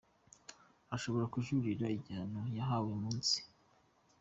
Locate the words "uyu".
2.89-2.99